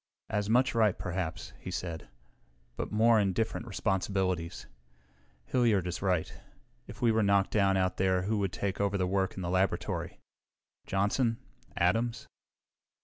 "As 0.31 0.49
much 0.49 0.73
right, 0.73 0.97
perhaps," 0.97 1.53
he 1.59 1.69
said, 1.69 2.07
"but 2.75 2.91
more 2.91 3.19
and 3.19 3.35
different 3.35 3.67
responsibilities. 3.67 4.65
Hilliard 5.45 5.85
is 5.85 6.01
right. 6.01 6.41
If 6.87 7.03
we 7.03 7.11
were 7.11 7.21
knocked 7.21 7.51
down 7.51 7.77
out 7.77 7.97
there 7.97 8.23
who 8.23 8.39
would 8.39 8.51
take 8.51 8.81
over 8.81 8.97
the 8.97 9.05
work 9.05 9.35
in 9.35 9.43
the 9.43 9.49
laboratory? 9.51 10.19
Johnson? 10.87 11.37
Adams? 11.77 12.25